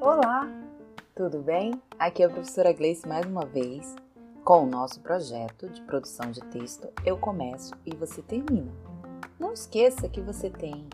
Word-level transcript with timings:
Olá, 0.00 0.50
tudo 1.14 1.40
bem? 1.40 1.80
Aqui 1.96 2.24
é 2.24 2.26
a 2.26 2.30
professora 2.30 2.72
Gleice 2.72 3.06
mais 3.06 3.24
uma 3.24 3.46
vez 3.46 3.94
com 4.42 4.64
o 4.64 4.66
nosso 4.66 4.98
projeto 5.00 5.68
de 5.68 5.80
produção 5.82 6.32
de 6.32 6.40
texto 6.46 6.88
Eu 7.06 7.16
Começo 7.16 7.72
e 7.86 7.94
Você 7.94 8.22
Termina. 8.22 8.72
Não 9.38 9.52
esqueça 9.52 10.08
que 10.08 10.20
você 10.20 10.50
tem 10.50 10.88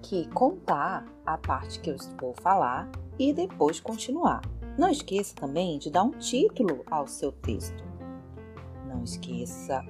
que 0.00 0.26
contar 0.30 1.04
a 1.26 1.36
parte 1.36 1.80
que 1.80 1.90
eu 1.90 1.98
vou 2.18 2.32
falar 2.40 2.90
e 3.18 3.30
depois 3.30 3.78
continuar. 3.78 4.40
Não 4.78 4.88
esqueça 4.88 5.34
também 5.36 5.78
de 5.78 5.90
dar 5.90 6.04
um 6.04 6.12
título 6.12 6.82
ao 6.90 7.06
seu 7.06 7.30
texto. 7.30 7.84
Não 8.88 9.04
esqueça 9.04 9.84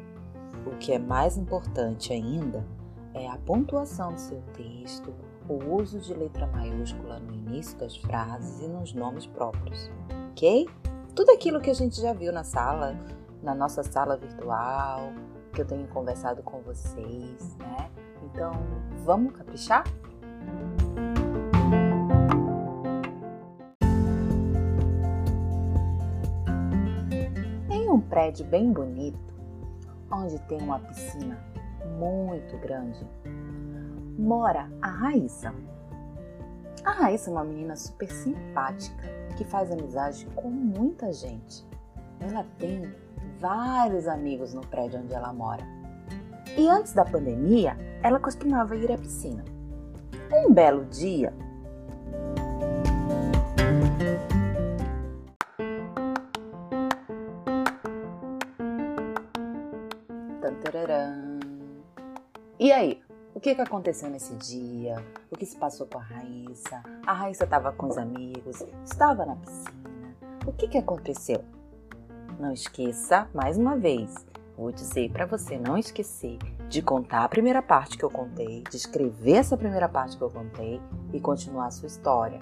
o 0.66 0.76
que 0.78 0.92
é 0.92 0.98
mais 0.98 1.36
importante 1.36 2.12
ainda 2.12 2.66
é 3.14 3.28
a 3.28 3.36
pontuação 3.38 4.12
do 4.12 4.20
seu 4.20 4.42
texto, 4.54 5.12
o 5.48 5.74
uso 5.74 5.98
de 5.98 6.14
letra 6.14 6.46
maiúscula 6.46 7.18
no 7.18 7.34
início 7.34 7.76
das 7.78 7.96
frases 7.96 8.60
e 8.60 8.68
nos 8.68 8.92
nomes 8.92 9.26
próprios, 9.26 9.90
ok? 10.30 10.68
Tudo 11.14 11.32
aquilo 11.32 11.60
que 11.60 11.70
a 11.70 11.74
gente 11.74 12.00
já 12.00 12.12
viu 12.12 12.32
na 12.32 12.44
sala, 12.44 12.96
na 13.42 13.54
nossa 13.54 13.82
sala 13.82 14.16
virtual, 14.16 15.12
que 15.52 15.60
eu 15.60 15.66
tenho 15.66 15.88
conversado 15.88 16.42
com 16.42 16.60
vocês, 16.60 17.56
né? 17.56 17.90
Então, 18.22 18.52
vamos 19.04 19.32
caprichar? 19.32 19.84
Em 27.68 27.90
um 27.90 28.00
prédio 28.00 28.46
bem 28.46 28.72
bonito, 28.72 29.34
onde 30.12 30.38
tem 30.42 30.60
uma 30.60 30.78
piscina 30.78 31.49
muito 31.86 32.56
grande, 32.58 33.06
mora 34.18 34.70
a 34.80 34.88
Raíssa. 34.88 35.54
A 36.84 36.92
Raíssa 36.92 37.30
é 37.30 37.32
uma 37.32 37.44
menina 37.44 37.76
super 37.76 38.10
simpática 38.10 39.08
que 39.36 39.44
faz 39.44 39.70
amizade 39.70 40.26
com 40.34 40.50
muita 40.50 41.12
gente. 41.12 41.66
Ela 42.20 42.44
tem 42.58 42.92
vários 43.38 44.06
amigos 44.06 44.54
no 44.54 44.60
prédio 44.62 45.00
onde 45.00 45.12
ela 45.12 45.32
mora. 45.32 45.64
E 46.56 46.68
antes 46.68 46.92
da 46.92 47.04
pandemia, 47.04 47.76
ela 48.02 48.18
costumava 48.18 48.76
ir 48.76 48.90
à 48.90 48.98
piscina. 48.98 49.44
Um 50.32 50.52
belo 50.52 50.84
dia, 50.86 51.32
E 62.60 62.70
aí, 62.72 63.02
o 63.34 63.40
que, 63.40 63.54
que 63.54 63.62
aconteceu 63.62 64.10
nesse 64.10 64.34
dia? 64.34 65.02
O 65.30 65.34
que 65.34 65.46
se 65.46 65.56
passou 65.56 65.86
com 65.86 65.98
a 65.98 66.02
Raíssa? 66.02 66.82
A 67.06 67.14
Raíssa 67.14 67.44
estava 67.44 67.72
com 67.72 67.88
os 67.88 67.96
amigos, 67.96 68.62
estava 68.84 69.24
na 69.24 69.34
piscina. 69.34 70.14
O 70.46 70.52
que, 70.52 70.68
que 70.68 70.76
aconteceu? 70.76 71.42
Não 72.38 72.52
esqueça, 72.52 73.26
mais 73.32 73.56
uma 73.56 73.78
vez, 73.78 74.14
vou 74.58 74.70
dizer 74.70 75.10
para 75.10 75.24
você 75.24 75.58
não 75.58 75.78
esquecer 75.78 76.36
de 76.68 76.82
contar 76.82 77.24
a 77.24 77.30
primeira 77.30 77.62
parte 77.62 77.96
que 77.96 78.04
eu 78.04 78.10
contei, 78.10 78.62
de 78.68 78.76
escrever 78.76 79.36
essa 79.36 79.56
primeira 79.56 79.88
parte 79.88 80.18
que 80.18 80.22
eu 80.22 80.30
contei 80.30 80.82
e 81.14 81.18
continuar 81.18 81.68
a 81.68 81.70
sua 81.70 81.86
história. 81.86 82.40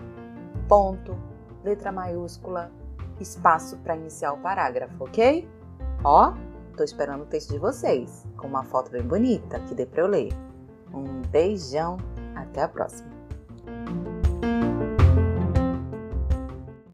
Ponto, 0.68 1.16
letra 1.62 1.92
maiúscula, 1.92 2.72
espaço 3.20 3.76
para 3.84 3.94
iniciar 3.94 4.32
o 4.32 4.38
parágrafo, 4.38 5.04
ok? 5.04 5.48
Ó, 6.02 6.34
tô 6.78 6.84
esperando 6.84 7.22
o 7.22 7.26
texto 7.26 7.50
de 7.50 7.58
vocês, 7.58 8.24
com 8.36 8.46
uma 8.46 8.62
foto 8.62 8.92
bem 8.92 9.02
bonita 9.02 9.58
que 9.60 9.74
dê 9.74 9.84
para 9.84 10.02
eu 10.02 10.06
ler. 10.06 10.32
Um 10.94 11.22
beijão, 11.22 11.96
até 12.36 12.62
a 12.62 12.68
próxima! 12.68 13.17